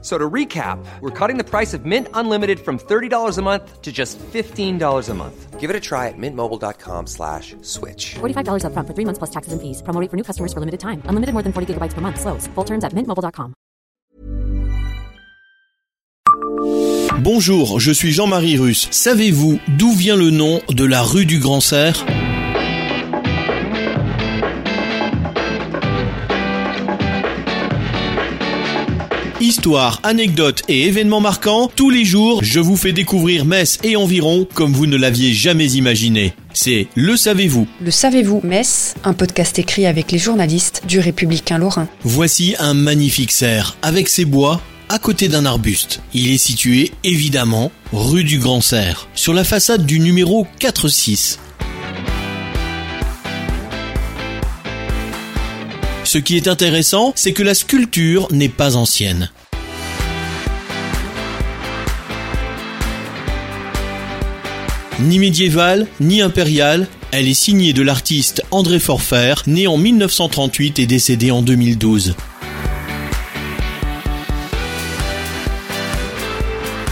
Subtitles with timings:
[0.00, 3.90] So to recap, we're cutting the price of Mint Unlimited from $30 a month to
[3.90, 5.58] just $15 a month.
[5.58, 8.14] Give it a try at mintmobile.com slash switch.
[8.20, 9.82] $45 upfront for three months plus taxes and fees.
[9.82, 11.02] Promo rate for new customers for limited time.
[11.06, 12.20] Unlimited more than 40 gigabytes per month.
[12.20, 12.46] Slows.
[12.54, 13.54] Full terms at mintmobile.com.
[17.20, 18.86] Bonjour, je suis Jean-Marie Russe.
[18.92, 22.04] Savez-vous d'où vient le nom de la rue du Grand Cerf
[29.48, 34.46] Histoire, anecdotes et événements marquants, tous les jours, je vous fais découvrir Metz et environ
[34.52, 36.34] comme vous ne l'aviez jamais imaginé.
[36.52, 37.66] C'est Le Savez-vous.
[37.80, 41.88] Le Savez-vous Metz, un podcast écrit avec les journalistes du Républicain Lorrain.
[42.02, 46.02] Voici un magnifique cerf avec ses bois à côté d'un arbuste.
[46.12, 51.38] Il est situé évidemment rue du Grand Cerf, sur la façade du numéro 4-6.
[56.04, 59.30] Ce qui est intéressant, c'est que la sculpture n'est pas ancienne.
[65.00, 70.86] Ni médiévale, ni impériale, elle est signée de l'artiste André Forfer, né en 1938 et
[70.86, 72.16] décédé en 2012.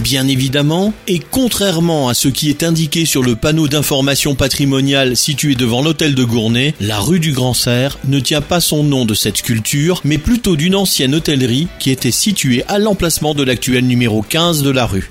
[0.00, 5.54] Bien évidemment, et contrairement à ce qui est indiqué sur le panneau d'information patrimoniale situé
[5.54, 9.14] devant l'hôtel de Gournay, la rue du Grand Cerf ne tient pas son nom de
[9.14, 14.20] cette sculpture, mais plutôt d'une ancienne hôtellerie qui était située à l'emplacement de l'actuel numéro
[14.20, 15.10] 15 de la rue.